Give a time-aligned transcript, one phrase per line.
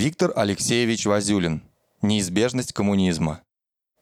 [0.00, 1.62] Виктор Алексеевич Вазюлин.
[2.00, 3.42] Неизбежность коммунизма.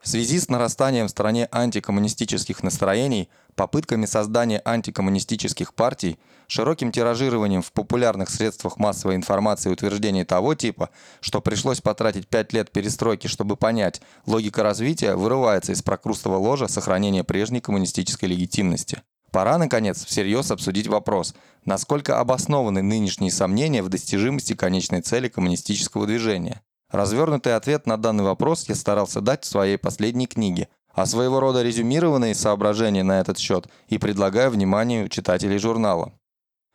[0.01, 7.73] В связи с нарастанием в стране антикоммунистических настроений, попытками создания антикоммунистических партий, широким тиражированием в
[7.73, 10.91] популярных средствах массовой информации утверждений того типа,
[11.21, 17.25] что пришлось потратить пять лет перестройки, чтобы понять, логика развития вырывается из прокрустого ложа сохранения
[17.25, 19.03] прежней коммунистической легитимности.
[19.31, 21.35] Пора, наконец, всерьез обсудить вопрос,
[21.65, 26.63] насколько обоснованы нынешние сомнения в достижимости конечной цели коммунистического движения.
[26.91, 31.63] Развернутый ответ на данный вопрос я старался дать в своей последней книге, а своего рода
[31.63, 36.13] резюмированные соображения на этот счет и предлагаю вниманию читателей журнала.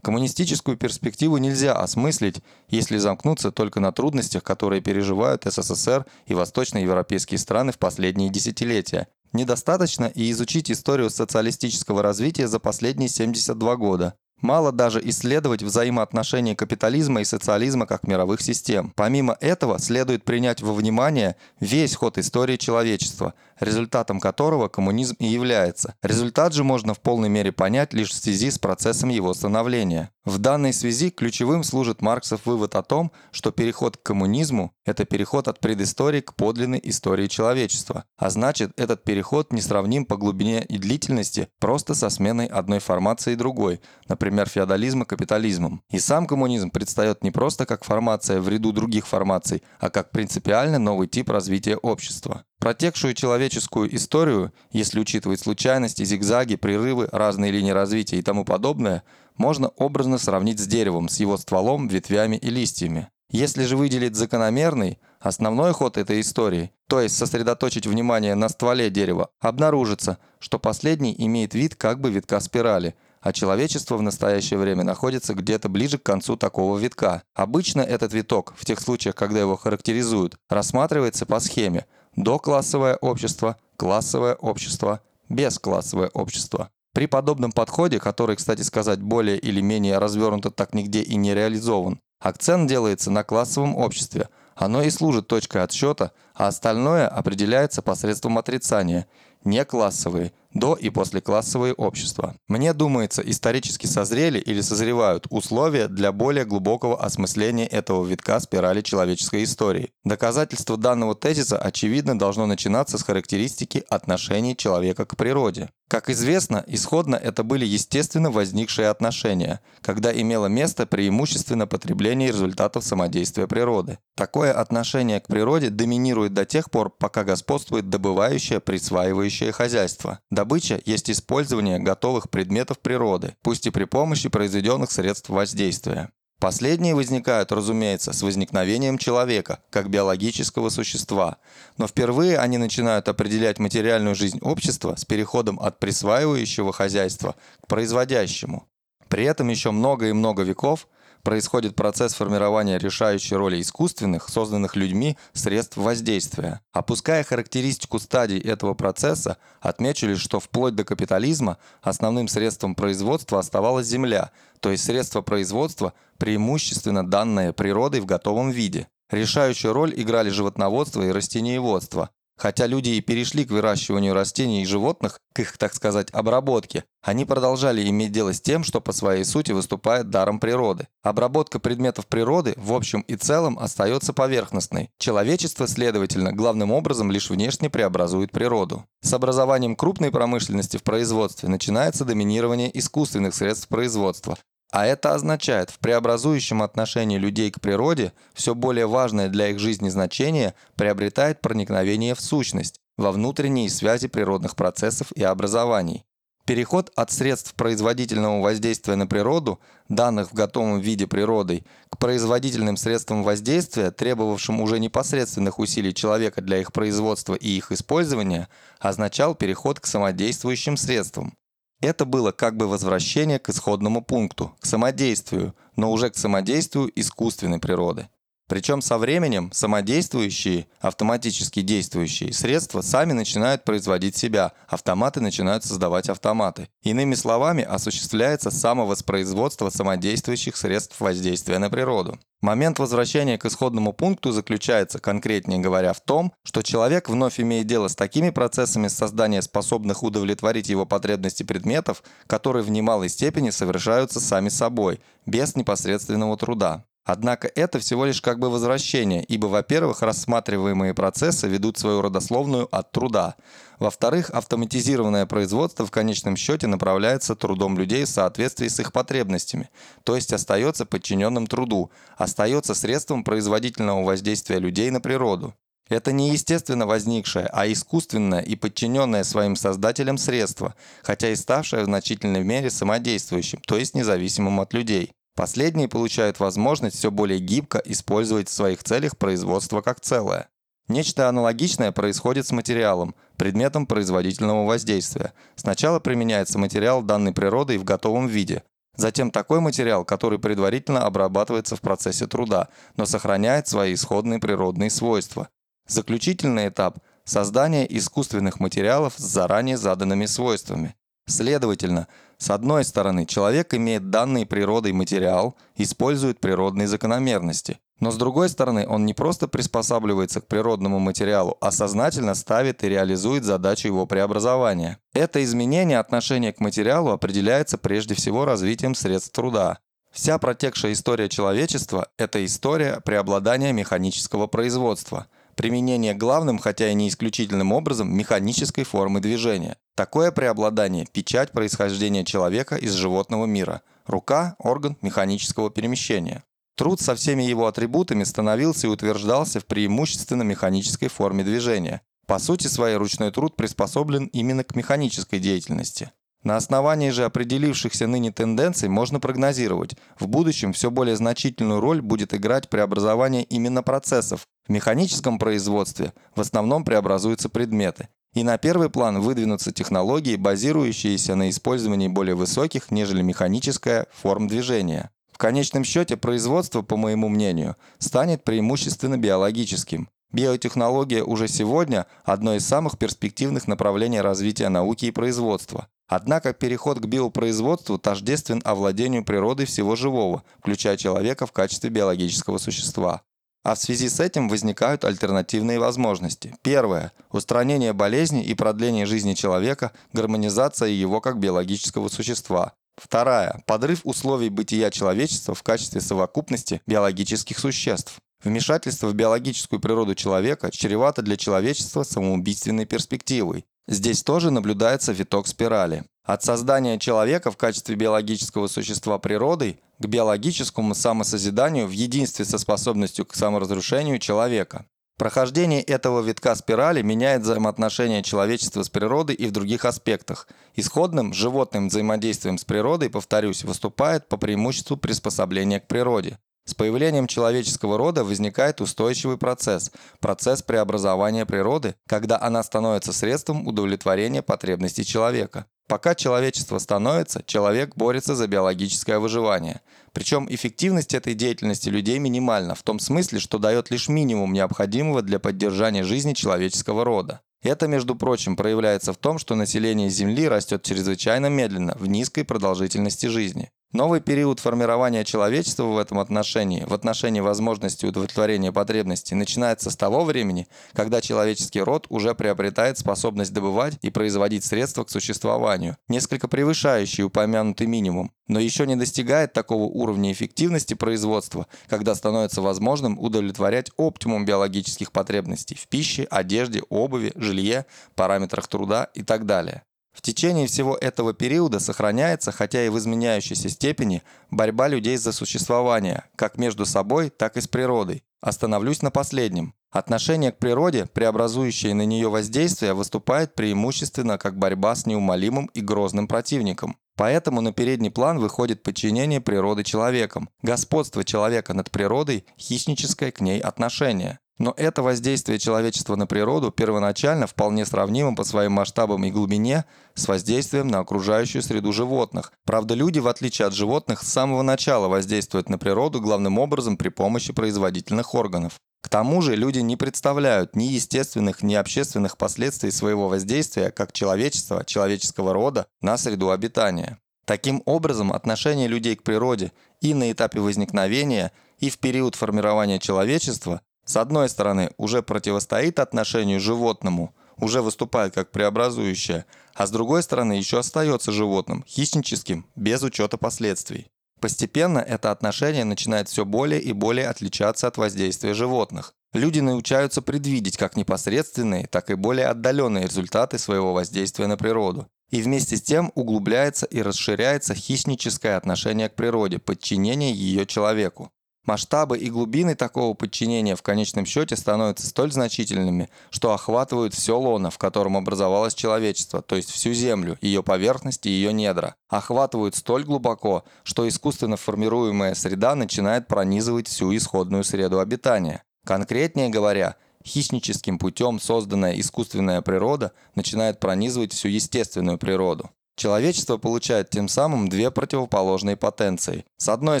[0.00, 7.72] Коммунистическую перспективу нельзя осмыслить, если замкнуться только на трудностях, которые переживают СССР и восточноевропейские страны
[7.72, 9.08] в последние десятилетия.
[9.32, 14.14] Недостаточно и изучить историю социалистического развития за последние 72 года.
[14.40, 18.92] Мало даже исследовать взаимоотношения капитализма и социализма как мировых систем.
[18.94, 25.94] Помимо этого, следует принять во внимание весь ход истории человечества, результатом которого коммунизм и является.
[26.02, 30.10] Результат же можно в полной мере понять лишь в связи с процессом его становления.
[30.28, 35.48] В данной связи ключевым служит Марксов вывод о том, что переход к коммунизму– это переход
[35.48, 38.04] от предыстории к подлинной истории человечества.
[38.18, 43.80] А значит, этот переход несравним по глубине и длительности просто со сменой одной формации другой,
[44.06, 45.80] например, феодализма капитализмом.
[45.90, 50.78] И сам коммунизм предстает не просто как формация в ряду других формаций, а как принципиально
[50.78, 52.44] новый тип развития общества.
[52.58, 59.04] Протекшую человеческую историю, если учитывать случайности, зигзаги, прерывы, разные линии развития и тому подобное,
[59.38, 63.08] можно образно сравнить с деревом, с его стволом, ветвями и листьями.
[63.30, 69.30] Если же выделить закономерный, основной ход этой истории, то есть сосредоточить внимание на стволе дерева,
[69.40, 75.34] обнаружится, что последний имеет вид как бы витка спирали, а человечество в настоящее время находится
[75.34, 77.22] где-то ближе к концу такого витка.
[77.34, 84.34] Обычно этот виток, в тех случаях, когда его характеризуют, рассматривается по схеме– доклассовое общество, классовое
[84.34, 86.70] общество, бесклассовое общество.
[86.98, 92.00] При подобном подходе, который, кстати сказать, более или менее развернуто так нигде и не реализован,
[92.18, 94.28] акцент делается на классовом обществе.
[94.56, 99.06] Оно и служит точкой отсчета, а остальное определяется посредством отрицания.
[99.44, 102.36] Не классовые, до- и послеклассовые общества.
[102.48, 109.44] Мне думается, исторически созрели или созревают условия для более глубокого осмысления этого витка спирали человеческой
[109.44, 109.90] истории.
[110.04, 115.68] Доказательство данного тезиса, очевидно, должно начинаться с характеристики отношений человека к природе.
[115.88, 123.46] Как известно, исходно это были естественно возникшие отношения, когда имело место преимущественно потребление результатов самодействия
[123.46, 123.98] природы.
[124.14, 130.20] Такое отношение к природе доминирует до тех пор, пока господствует добывающее, присваивающее хозяйство.
[130.38, 136.10] Добыча есть использование готовых предметов природы, пусть и при помощи произведенных средств воздействия.
[136.38, 141.38] Последние возникают, разумеется, с возникновением человека, как биологического существа,
[141.76, 148.68] но впервые они начинают определять материальную жизнь общества с переходом от присваивающего хозяйства к производящему.
[149.08, 150.86] При этом еще много и много веков
[151.28, 156.62] происходит процесс формирования решающей роли искусственных, созданных людьми, средств воздействия.
[156.72, 164.30] Опуская характеристику стадий этого процесса, отмечу что вплоть до капитализма основным средством производства оставалась земля,
[164.60, 168.88] то есть средство производства, преимущественно данное природой в готовом виде.
[169.10, 175.20] Решающую роль играли животноводство и растениеводство, Хотя люди и перешли к выращиванию растений и животных,
[175.32, 179.50] к их, так сказать, обработке, они продолжали иметь дело с тем, что по своей сути
[179.50, 180.86] выступает даром природы.
[181.02, 184.90] Обработка предметов природы в общем и целом остается поверхностной.
[184.98, 188.84] Человечество, следовательно, главным образом лишь внешне преобразует природу.
[189.02, 194.38] С образованием крупной промышленности в производстве начинается доминирование искусственных средств производства,
[194.70, 199.88] а это означает, в преобразующем отношении людей к природе все более важное для их жизни
[199.88, 206.04] значение приобретает проникновение в сущность, во внутренние связи природных процессов и образований.
[206.44, 213.22] Переход от средств производительного воздействия на природу, данных в готовом виде природой, к производительным средствам
[213.22, 218.48] воздействия, требовавшим уже непосредственных усилий человека для их производства и их использования,
[218.80, 221.34] означал переход к самодействующим средствам.
[221.80, 227.60] Это было как бы возвращение к исходному пункту, к самодействию, но уже к самодействию искусственной
[227.60, 228.08] природы.
[228.48, 236.68] Причем со временем самодействующие, автоматически действующие средства сами начинают производить себя, автоматы начинают создавать автоматы.
[236.82, 242.18] Иными словами, осуществляется самовоспроизводство самодействующих средств воздействия на природу.
[242.40, 247.88] Момент возвращения к исходному пункту заключается, конкретнее говоря, в том, что человек вновь имеет дело
[247.88, 254.48] с такими процессами создания способных удовлетворить его потребности предметов, которые в немалой степени совершаются сами
[254.48, 256.84] собой, без непосредственного труда.
[257.08, 262.92] Однако это всего лишь как бы возвращение, ибо, во-первых, рассматриваемые процессы ведут свою родословную от
[262.92, 263.36] труда.
[263.78, 269.70] Во-вторых, автоматизированное производство в конечном счете направляется трудом людей в соответствии с их потребностями,
[270.04, 275.54] то есть остается подчиненным труду, остается средством производительного воздействия людей на природу.
[275.88, 281.86] Это не естественно возникшее, а искусственное и подчиненное своим создателям средство, хотя и ставшее в
[281.86, 285.12] значительной мере самодействующим, то есть независимым от людей.
[285.38, 290.48] Последние получают возможность все более гибко использовать в своих целях производство как целое.
[290.88, 295.32] Нечто аналогичное происходит с материалом, предметом производительного воздействия.
[295.54, 298.64] Сначала применяется материал данной природой в готовом виде,
[298.96, 305.50] Затем такой материал, который предварительно обрабатывается в процессе труда, но сохраняет свои исходные природные свойства.
[305.86, 310.96] Заключительный этап– создание искусственных материалов с заранее заданными свойствами.
[311.28, 312.08] Следовательно,
[312.38, 317.80] с одной стороны, человек имеет данный природой материал, использует природные закономерности.
[317.98, 322.88] Но с другой стороны, он не просто приспосабливается к природному материалу, а сознательно ставит и
[322.88, 324.98] реализует задачу его преобразования.
[325.14, 329.78] Это изменение отношения к материалу определяется прежде всего развитием средств труда.
[330.12, 335.26] Вся протекшая история человечества– это история преобладания механического производства–
[335.58, 339.76] применение главным, хотя и не исключительным образом, механической формы движения.
[339.96, 343.82] Такое преобладание– печать происхождения человека из животного мира.
[344.06, 346.44] Рука– орган механического перемещения.
[346.76, 352.02] Труд со всеми его атрибутами становился и утверждался в преимущественно механической форме движения.
[352.28, 356.12] По сути своей ручной труд приспособлен именно к механической деятельности.
[356.44, 362.32] На основании же определившихся ныне тенденций можно прогнозировать, в будущем все более значительную роль будет
[362.32, 364.46] играть преобразование именно процессов.
[364.66, 368.08] В механическом производстве в основном преобразуются предметы.
[368.34, 375.10] И на первый план выдвинутся технологии, базирующиеся на использовании более высоких, нежели механическая, форм движения.
[375.32, 380.08] В конечном счете производство, по моему мнению, станет преимущественно биологическим.
[380.30, 385.88] Биотехнология уже сегодня– одно из самых перспективных направлений развития науки и производства.
[386.08, 393.22] Однако переход к биопроизводству тождествен овладению природой всего живого, включая человека в качестве биологического существа.
[393.62, 396.56] А в связи с этим возникают альтернативные возможности.
[396.62, 402.72] Первое– устранение болезней и продление жизни человека, гармонизация его как биологического существа.
[402.96, 408.16] Вторая– подрыв условий бытия человечества в качестве совокупности биологических существ.
[408.42, 413.66] Вмешательство в биологическую природу человека чревато для человечества самоубийственной перспективой.
[413.88, 416.04] Здесь тоже наблюдается виток спирали.
[416.22, 423.24] От создания человека в качестве биологического существа природой к биологическому самосозиданию в единстве со способностью
[423.24, 424.84] к саморазрушению человека.
[425.16, 430.48] Прохождение этого витка спирали меняет взаимоотношения человечества с природой и в других аспектах.
[430.76, 436.38] Исходным животным взаимодействием с природой, повторюсь, выступает по преимуществу приспособление к природе.
[436.68, 444.42] С появлением человеческого рода возникает устойчивый процесс, процесс преобразования природы, когда она становится средством удовлетворения
[444.42, 445.64] потребностей человека.
[445.88, 449.80] Пока человечество становится, человек борется за биологическое выживание.
[450.12, 455.38] Причем эффективность этой деятельности людей минимальна, в том смысле, что дает лишь минимум необходимого для
[455.38, 457.40] поддержания жизни человеческого рода.
[457.62, 463.24] Это, между прочим, проявляется в том, что население Земли растет чрезвычайно медленно, в низкой продолжительности
[463.24, 463.70] жизни.
[463.94, 470.24] Новый период формирования человечества в этом отношении, в отношении возможности удовлетворения потребностей, начинается с того
[470.24, 477.24] времени, когда человеческий род уже приобретает способность добывать и производить средства к существованию, несколько превышающие
[477.24, 484.44] упомянутый минимум, но еще не достигает такого уровня эффективности производства, когда становится возможным удовлетворять оптимум
[484.44, 489.82] биологических потребностей в пище, одежде, обуви, жилье, параметрах труда и так далее.
[490.18, 496.24] В течение всего этого периода сохраняется, хотя и в изменяющейся степени, борьба людей за существование,
[496.34, 498.24] как между собой, так и с природой.
[498.40, 499.74] Остановлюсь на последнем.
[499.92, 506.26] Отношение к природе, преобразующее на нее воздействие, выступает преимущественно как борьба с неумолимым и грозным
[506.26, 506.96] противником.
[507.14, 513.60] Поэтому на передний план выходит подчинение природы человеком, господство человека над природой, хищническое к ней
[513.60, 514.40] отношение.
[514.58, 519.84] Но это воздействие человечества на природу первоначально вполне сравнимо по своим масштабам и глубине
[520.14, 522.52] с воздействием на окружающую среду животных.
[522.64, 527.08] Правда, люди, в отличие от животных, с самого начала воздействуют на природу главным образом при
[527.08, 528.80] помощи производительных органов.
[529.00, 534.84] К тому же люди не представляют ни естественных, ни общественных последствий своего воздействия как человечества,
[534.84, 537.18] человеческого рода на среду обитания.
[537.46, 543.80] Таким образом, отношение людей к природе и на этапе возникновения, и в период формирования человечества
[544.08, 550.54] с одной стороны, уже противостоит отношению животному, уже выступает как преобразующее, а с другой стороны
[550.54, 554.06] еще остается животным, хищническим, без учета последствий.
[554.40, 559.12] Постепенно это отношение начинает все более и более отличаться от воздействия животных.
[559.34, 565.06] Люди научаются предвидеть как непосредственные, так и более отдаленные результаты своего воздействия на природу.
[565.28, 571.30] И вместе с тем углубляется и расширяется хищническое отношение к природе, подчинение ее человеку.
[571.68, 577.70] Масштабы и глубины такого подчинения в конечном счете становятся столь значительными, что охватывают все лоно,
[577.70, 581.94] в котором образовалось человечество, то есть всю Землю, ее поверхность и ее недра.
[582.08, 588.62] Охватывают столь глубоко, что искусственно формируемая среда начинает пронизывать всю исходную среду обитания.
[588.86, 595.68] Конкретнее говоря, хищническим путем созданная искусственная природа начинает пронизывать всю естественную природу.
[595.98, 599.44] Человечество получает тем самым две противоположные потенции.
[599.56, 600.00] С одной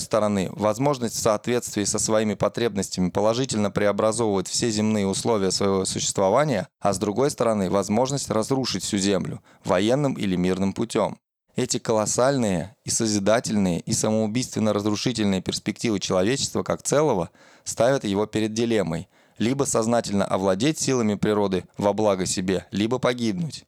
[0.00, 6.92] стороны, возможность в соответствии со своими потребностями положительно преобразовывать все земные условия своего существования, а
[6.92, 11.18] с другой стороны, возможность разрушить всю Землю военным или мирным путем.
[11.56, 17.30] Эти колоссальные и созидательные и самоубийственно разрушительные перспективы человечества как целого
[17.64, 23.64] ставят его перед дилеммой– либо сознательно овладеть силами природы во благо себе, либо погибнуть.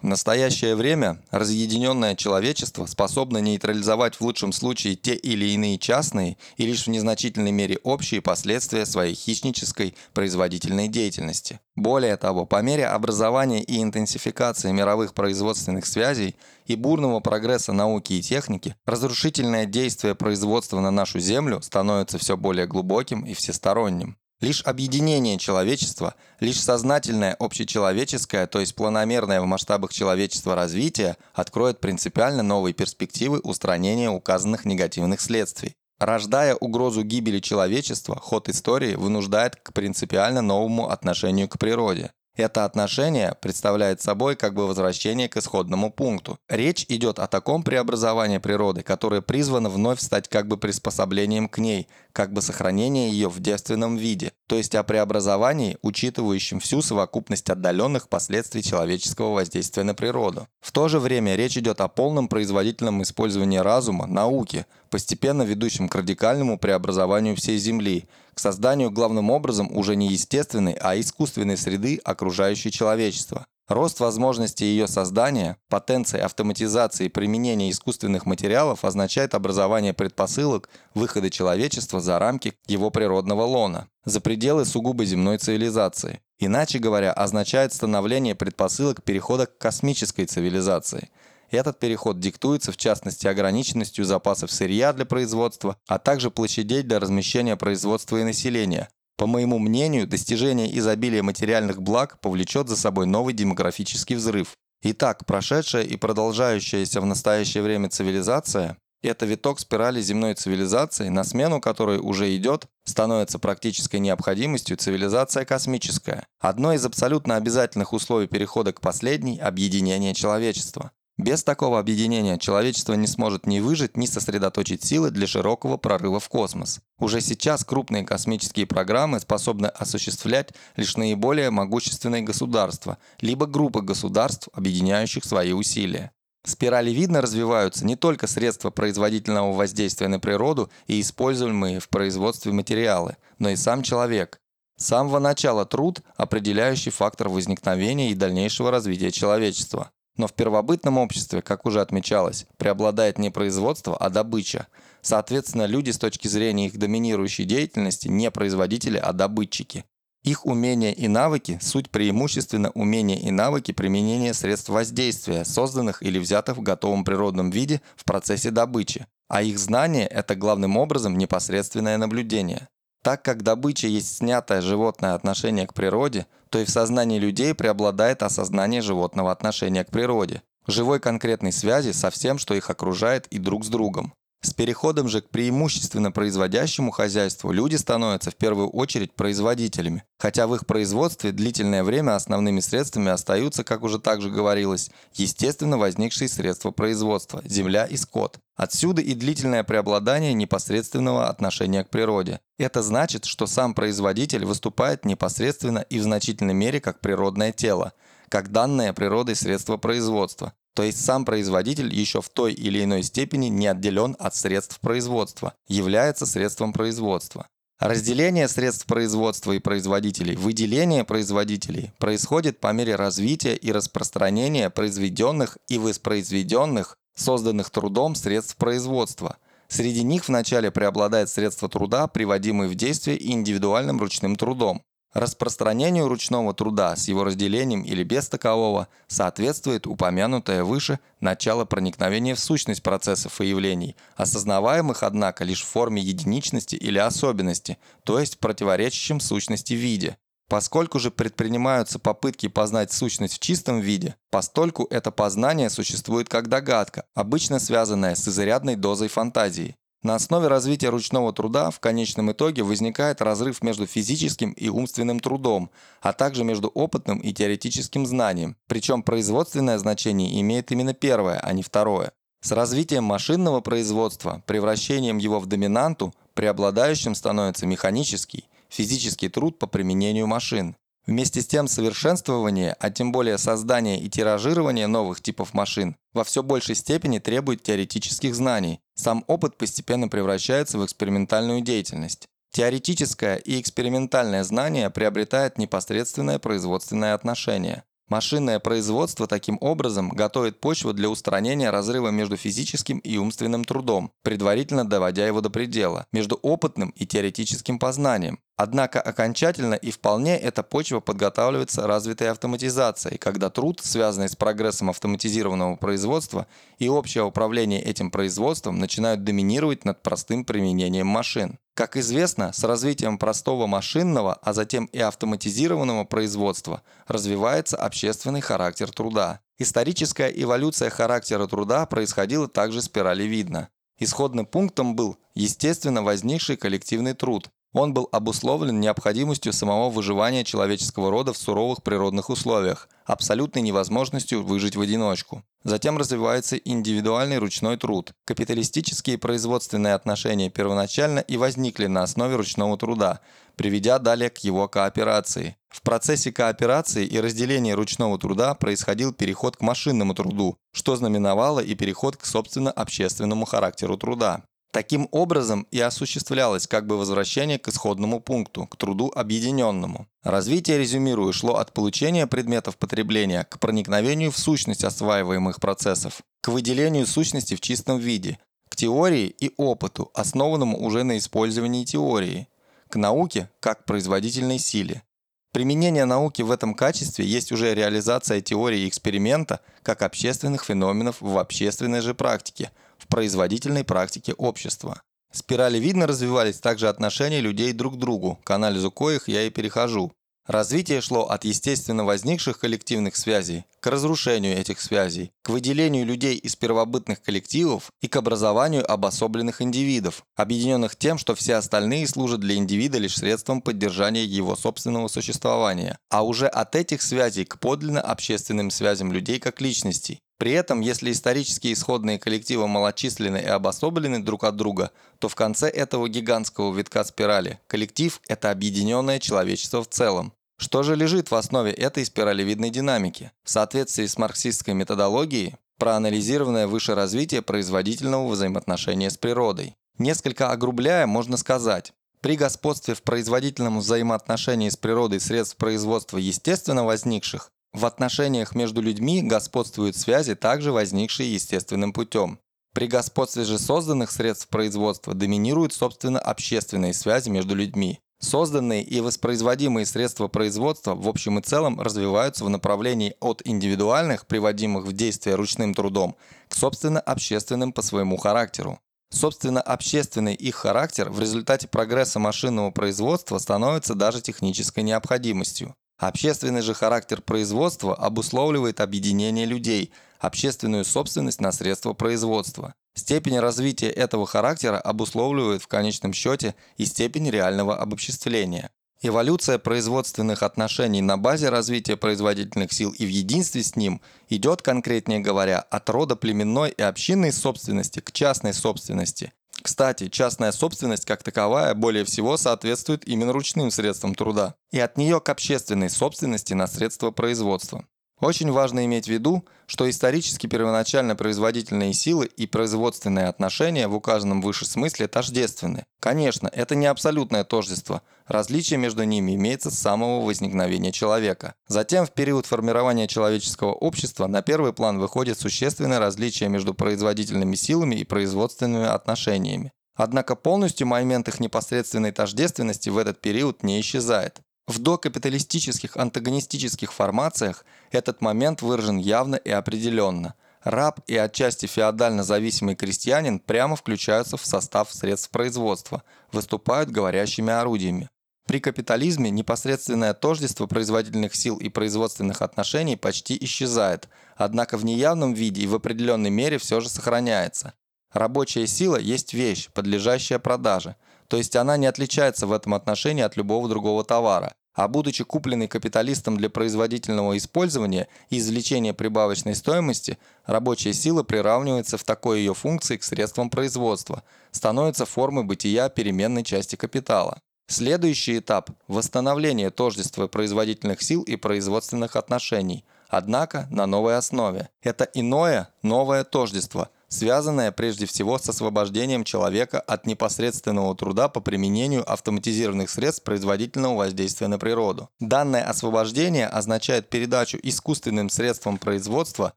[0.00, 6.66] В настоящее время разъединенное человечество способно нейтрализовать в лучшем случае те или иные частные и
[6.66, 11.60] лишь в незначительной мере общие последствия своей хищнической производительной деятельности.
[11.74, 16.36] Более того, по мере образования и интенсификации мировых производственных связей
[16.66, 22.66] и бурного прогресса науки и техники, разрушительное действие производства на нашу Землю становится все более
[22.66, 24.18] глубоким и всесторонним.
[24.44, 32.42] Лишь объединение человечества, лишь сознательное общечеловеческое, то есть планомерное в масштабах человечества развитие, откроет принципиально
[32.42, 35.76] новые перспективы устранения указанных негативных следствий.
[35.98, 42.10] Рождая угрозу гибели человечества, ход истории вынуждает к принципиально новому отношению к природе.
[42.36, 46.36] Это отношение представляет собой как бы возвращение к исходному пункту.
[46.48, 51.86] Речь идет о таком преобразовании природы, которое призвано вновь стать как бы приспособлением к ней,
[52.14, 58.08] как бы сохранение ее в девственном виде, то есть о преобразовании, учитывающем всю совокупность отдаленных
[58.08, 60.46] последствий человеческого воздействия на природу.
[60.60, 65.96] В то же время речь идет о полном производительном использовании разума, науки, постепенно ведущем к
[65.96, 72.70] радикальному преобразованию всей Земли, к созданию главным образом уже не естественной, а искусственной среды, окружающей
[72.70, 73.44] человечество.
[73.68, 82.00] Рост возможностей ее создания, потенции автоматизации и применения искусственных материалов означает образование предпосылок выхода человечества
[82.00, 86.20] за рамки его природного лона, за пределы сугубо земной цивилизации.
[86.38, 91.10] Иначе говоря, означает становление предпосылок перехода к космической цивилизации–
[91.50, 97.56] этот переход диктуется в частности ограниченностью запасов сырья для производства, а также площадей для размещения
[97.56, 98.88] производства и населения.
[99.16, 104.56] По моему мнению, достижение изобилия материальных благ повлечет за собой новый демографический взрыв.
[104.82, 111.60] Итак, прошедшая и продолжающаяся в настоящее время цивилизация– это виток спирали земной цивилизации, на смену
[111.60, 116.26] которой уже идет, становится практической необходимостью цивилизация космическая.
[116.40, 120.90] Одно из абсолютно обязательных условий перехода к последней– объединение человечества.
[121.16, 126.28] Без такого объединения человечество не сможет ни выжить, ни сосредоточить силы для широкого прорыва в
[126.28, 126.80] космос.
[126.98, 135.24] Уже сейчас крупные космические программы способны осуществлять лишь наиболее могущественные государства, либо группы государств, объединяющих
[135.24, 136.10] свои усилия.
[136.44, 143.50] Спиралевидно развиваются не только средства производительного воздействия на природу и используемые в производстве материалы, но
[143.50, 144.40] и сам человек.
[144.76, 149.92] С самого начала труд– определяющий фактор возникновения и дальнейшего развития человечества.
[150.16, 154.68] Но в первобытном обществе, как уже отмечалось, преобладает не производство, а добыча.
[155.02, 159.84] Соответственно, люди с точки зрения их доминирующей деятельности не производители, а добытчики.
[160.22, 166.56] Их умения и навыки– суть преимущественно умения и навыки применения средств воздействия, созданных или взятых
[166.56, 169.06] в готовом природном виде в процессе добычи.
[169.28, 172.68] А их знание– это главным образом непосредственное наблюдение.
[173.04, 178.22] Так как добыча есть снятое животное отношение к природе, то и в сознании людей преобладает
[178.22, 183.66] осознание животного отношения к природе, живой конкретной связи со всем, что их окружает и друг
[183.66, 184.14] с другом.
[184.44, 190.54] С переходом же к преимущественно производящему хозяйству люди становятся в первую очередь производителями, хотя в
[190.54, 197.40] их производстве длительное время основными средствами остаются, как уже также говорилось, естественно возникшие средства производства–
[197.46, 198.38] земля и скот.
[198.54, 202.38] Отсюда и длительное преобладание непосредственного отношения к природе.
[202.58, 207.94] Это значит, что сам производитель выступает непосредственно и в значительной мере как природное тело,
[208.28, 213.46] как данное природой средство производства, то есть сам производитель еще в той или иной степени
[213.46, 217.46] не отделен от средств производства, является средством производства.
[217.80, 225.78] Разделение средств производства и производителей, выделение производителей происходит по мере развития и распространения произведенных и
[225.78, 229.38] воспроизведенных, созданных трудом средств производства.
[229.68, 234.82] Среди них вначале преобладает средства труда, приводимые в действие индивидуальным ручным трудом.
[235.14, 242.40] Распространению ручного труда с его разделением или без такового соответствует упомянутое выше начало проникновения в
[242.40, 249.20] сущность процессов и явлений, осознаваемых, однако, лишь в форме единичности или особенности, то есть противоречащем
[249.20, 250.16] сущности виде.
[250.48, 257.04] Поскольку же предпринимаются попытки познать сущность в чистом виде, постольку это познание существует как догадка,
[257.14, 259.76] обычно связанная с изрядной дозой фантазии.
[260.04, 265.70] На основе развития ручного труда в конечном итоге возникает разрыв между физическим и умственным трудом,
[266.02, 271.62] а также между опытным и теоретическим знанием, причем производственное значение имеет именно первое, а не
[271.62, 272.12] второе.
[272.42, 280.26] С развитием машинного производства, превращением его в доминанту, преобладающим становится механический, физический труд по применению
[280.26, 280.76] машин.
[281.06, 286.42] Вместе с тем совершенствование, а тем более создание и тиражирование новых типов машин во все
[286.42, 288.80] большей степени требует теоретических знаний.
[288.94, 292.28] Сам опыт постепенно превращается в экспериментальную деятельность.
[292.52, 297.82] Теоретическое и экспериментальное знание приобретает непосредственное производственное отношение.
[298.08, 304.86] Машинное производство таким образом готовит почву для устранения разрыва между физическим и умственным трудом, предварительно
[304.86, 308.38] доводя его до предела, между опытным и теоретическим познанием.
[308.56, 315.74] Однако окончательно и вполне эта почва подготавливается развитой автоматизацией, когда труд, связанный с прогрессом автоматизированного
[315.74, 316.46] производства
[316.78, 321.58] и общее управление этим производством начинают доминировать над простым применением машин.
[321.74, 329.40] Как известно, с развитием простого машинного, а затем и автоматизированного производства развивается общественный характер труда.
[329.58, 333.68] Историческая эволюция характера труда происходила также спиралевидно.
[333.98, 341.32] Исходным пунктом был, естественно, возникший коллективный труд, он был обусловлен необходимостью самого выживания человеческого рода
[341.32, 345.42] в суровых природных условиях, абсолютной невозможностью выжить в одиночку.
[345.64, 348.12] Затем развивается индивидуальный ручной труд.
[348.26, 353.20] Капиталистические производственные отношения первоначально и возникли на основе ручного труда,
[353.56, 355.56] приведя далее к его кооперации.
[355.68, 361.74] В процессе кооперации и разделения ручного труда происходил переход к машинному труду, что знаменовало и
[361.74, 364.44] переход к собственно общественному характеру труда.
[364.74, 370.08] Таким образом и осуществлялось как бы возвращение к исходному пункту, к труду объединенному.
[370.24, 377.06] Развитие, резюмирую, шло от получения предметов потребления к проникновению в сущность осваиваемых процессов, к выделению
[377.06, 382.48] сущности в чистом виде, к теории и опыту, основанному уже на использовании теории,
[382.88, 385.04] к науке как производительной силе.
[385.52, 392.00] Применение науки в этом качестве есть уже реализация теории эксперимента как общественных феноменов в общественной
[392.00, 392.72] же практике–
[393.04, 395.02] в производительной практике общества.
[395.30, 400.12] Спирали видно развивались также отношения людей друг к другу, к анализу коих я и перехожу.
[400.46, 406.54] Развитие шло от естественно возникших коллективных связей к разрушению этих связей, к выделению людей из
[406.54, 412.98] первобытных коллективов и к образованию обособленных индивидов, объединенных тем, что все остальные служат для индивида
[412.98, 419.12] лишь средством поддержания его собственного существования, а уже от этих связей к подлинно общественным связям
[419.12, 424.90] людей как личностей, при этом, если исторические исходные коллективы малочисленны и обособлены друг от друга,
[425.18, 430.32] то в конце этого гигантского витка спирали коллектив– это объединенное человечество в целом.
[430.56, 433.32] Что же лежит в основе этой спиралевидной динамики?
[433.42, 439.76] В соответствии с марксистской методологией, проанализированное выше развитие производительного взаимоотношения с природой.
[439.98, 447.50] Несколько огрубляя, можно сказать, при господстве в производительном взаимоотношении с природой средств производства естественно возникших,
[447.74, 452.38] в отношениях между людьми господствуют связи, также возникшие естественным путем.
[452.72, 458.00] При господстве же созданных средств производства доминируют, собственно, общественные связи между людьми.
[458.20, 464.86] Созданные и воспроизводимые средства производства в общем и целом развиваются в направлении от индивидуальных, приводимых
[464.86, 466.16] в действие ручным трудом,
[466.48, 468.78] к собственно общественным по своему характеру.
[469.10, 475.74] Собственно, общественный их характер в результате прогресса машинного производства становится даже технической необходимостью.
[475.98, 482.74] Общественный же характер производства обусловливает объединение людей, общественную собственность на средства производства.
[482.94, 488.70] Степень развития этого характера обусловливает в конечном счете и степень реального обобществления.
[489.02, 495.20] Эволюция производственных отношений на базе развития производительных сил и в единстве с ним идет, конкретнее
[495.20, 499.32] говоря, от рода племенной и общинной собственности к частной собственности,
[499.64, 505.22] кстати, частная собственность как таковая более всего соответствует именно ручным средствам труда и от нее
[505.22, 507.86] к общественной собственности на средства производства.
[508.20, 514.40] Очень важно иметь в виду, что исторически первоначально производительные силы и производственные отношения в указанном
[514.40, 515.84] выше смысле тождественны.
[516.00, 518.02] Конечно, это не абсолютное тождество.
[518.26, 521.54] Различие между ними имеется с самого возникновения человека.
[521.66, 527.96] Затем в период формирования человеческого общества на первый план выходит существенное различие между производительными силами
[527.96, 529.72] и производственными отношениями.
[529.96, 534.40] Однако полностью момент их непосредственной тождественности в этот период не исчезает.
[534.66, 540.34] В докапиталистических антагонистических формациях этот момент выражен явно и определенно.
[540.62, 548.08] Раб и отчасти феодально зависимый крестьянин прямо включаются в состав средств производства, выступают говорящими орудиями.
[548.46, 555.60] При капитализме непосредственное тождество производительных сил и производственных отношений почти исчезает, однако в неявном виде
[555.62, 557.74] и в определенной мере все же сохраняется.
[558.12, 560.96] Рабочая сила есть вещь, подлежащая продаже–
[561.34, 564.54] то есть она не отличается в этом отношении от любого другого товара.
[564.72, 570.16] А будучи купленной капиталистом для производительного использования и извлечения прибавочной стоимости,
[570.46, 576.76] рабочая сила приравнивается в такой ее функции к средствам производства, становится формой бытия переменной части
[576.76, 577.40] капитала.
[577.66, 584.68] Следующий этап– восстановление тождества производительных сил и производственных отношений, однако на новой основе.
[584.82, 592.10] Это иное, новое тождество, связанное прежде всего с освобождением человека от непосредственного труда по применению
[592.10, 595.08] автоматизированных средств производительного воздействия на природу.
[595.20, 599.52] Данное освобождение означает передачу искусственным средствам производства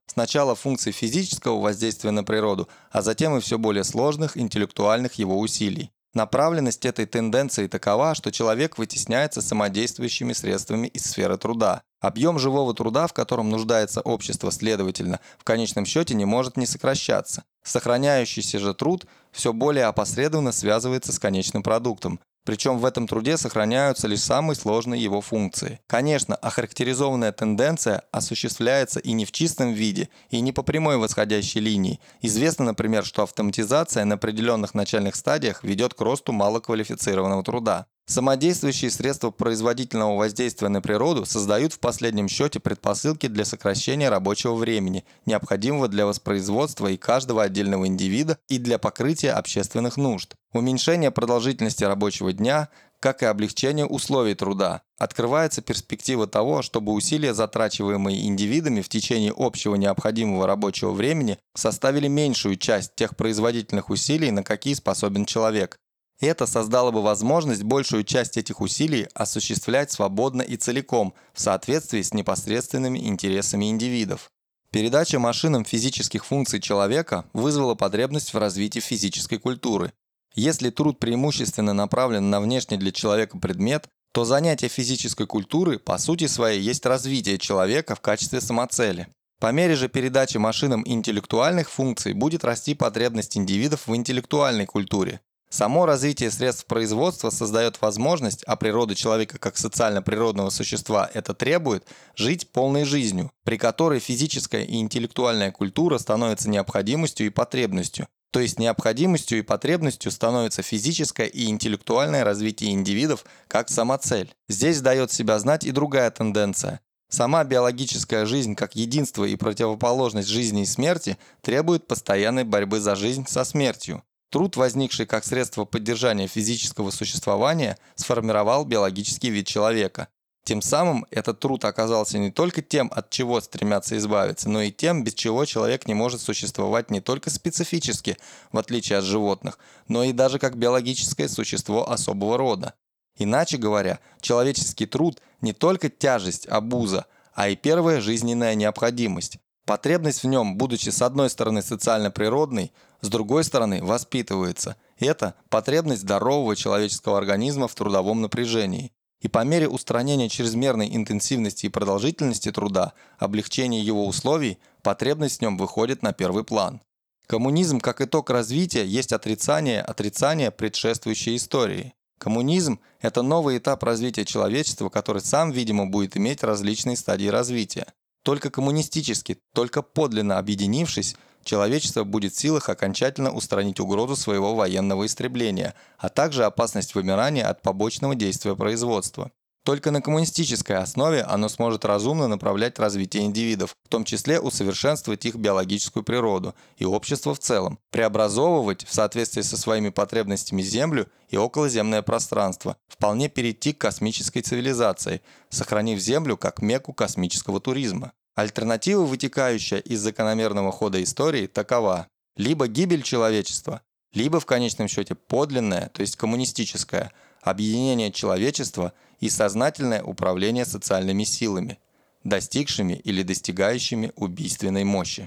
[0.05, 5.91] сначала функций физического воздействия на природу, а затем и все более сложных интеллектуальных его усилий.
[6.13, 11.81] Направленность этой тенденции такова, что человек вытесняется самодействующими средствами из сферы труда.
[11.99, 17.43] Объем живого труда, в котором нуждается общество, следовательно, в конечном счете не может не сокращаться.
[17.63, 24.07] Сохраняющийся же труд все более опосредованно связывается с конечным продуктом, причем в этом труде сохраняются
[24.07, 25.81] лишь самые сложные его функции.
[25.85, 31.99] Конечно, охарактеризованная тенденция осуществляется и не в чистом виде, и не по прямой восходящей линии.
[32.21, 37.85] Известно, например, что автоматизация на определенных начальных стадиях ведет к росту малоквалифицированного труда.
[38.09, 45.03] Самодействующие средства производительного воздействия на природу создают в последнем счете предпосылки для сокращения рабочего времени,
[45.25, 50.35] необходимого для воспроизводства и каждого отдельного индивида и для покрытия общественных нужд.
[50.57, 54.81] Уменьшение продолжительности рабочего дня, как и облегчение условий труда.
[54.97, 62.55] Открывается перспектива того, чтобы усилия, затрачиваемые индивидами в течение общего необходимого рабочего времени, составили меньшую
[62.55, 65.77] часть тех производительных усилий, на какие способен человек.
[66.19, 72.15] Это создало бы возможность большую часть этих усилий осуществлять свободно и целиком в соответствии с
[72.15, 74.31] непосредственными интересами индивидов.
[74.71, 79.93] Передача машинам физических функций человека вызвала потребность в развитии физической культуры.
[80.35, 86.27] Если труд преимущественно направлен на внешний для человека предмет, то занятие физической культуры по сути
[86.27, 89.07] своей есть развитие человека в качестве самоцели.
[89.39, 95.21] По мере же передачи машинам интеллектуальных функций будет расти потребность индивидов в интеллектуальной культуре.
[95.49, 102.51] Само развитие средств производства создает возможность, а природа человека как социально-природного существа это требует, жить
[102.51, 108.07] полной жизнью, при которой физическая и интеллектуальная культура становится необходимостью и потребностью.
[108.31, 114.33] То есть необходимостью и потребностью становится физическое и интеллектуальное развитие индивидов как самоцель.
[114.49, 116.81] Здесь дает себя знать и другая тенденция.
[117.09, 123.25] Сама биологическая жизнь как единство и противоположность жизни и смерти требует постоянной борьбы за жизнь
[123.27, 124.03] со смертью.
[124.29, 130.09] Труд, возникший как средство поддержания физического существования, сформировал биологический вид человека.
[130.47, 135.03] Тем самым этот труд оказался не только тем, от чего стремятся избавиться, но и тем,
[135.03, 138.15] без чего человек не может существовать не только специфически,
[138.53, 142.75] в отличие от животных, но и даже как биологическое существо особого рода.
[143.17, 149.39] Иначе говоря, человеческий труд не только тяжесть, обуза, а и первая жизненная необходимость.
[149.65, 154.77] Потребность в нем, будучи с одной стороны социально-природной, с другой стороны воспитывается.
[154.97, 158.93] Это потребность здорового человеческого организма в трудовом напряжении.
[159.21, 165.57] И по мере устранения чрезмерной интенсивности и продолжительности труда, облегчения его условий, потребность в нем
[165.57, 166.81] выходит на первый план.
[167.25, 171.93] Коммунизм как итог развития есть отрицание отрицания предшествующей истории.
[172.19, 177.87] Коммунизм– это новый этап развития человечества, который сам, видимо, будет иметь различные стадии развития.
[178.23, 181.15] Только коммунистически, только подлинно объединившись,
[181.47, 187.63] человечество будет в силах окончательно устранить угрозу своего военного истребления, а также опасность вымирания от
[187.63, 189.31] побочного действия производства.
[189.67, 195.35] Только на коммунистической основе оно сможет разумно направлять развитие индивидов, в том числе усовершенствовать их
[195.35, 202.01] биологическую природу и общество в целом, преобразовывать в соответствии со своими потребностями Землю и околоземное
[202.01, 208.13] пространство, вполне перейти к космической цивилизации, сохранив Землю как мекку космического туризма.
[208.37, 212.07] Альтернатива, вытекающая из закономерного хода истории, такова.
[212.35, 213.81] Либо гибель человечества,
[214.13, 221.79] либо в конечном счете подлинное, то есть коммунистическое, объединение человечества и сознательное управление социальными силами,
[222.23, 225.25] достигшими или достигающими убийственной мощи.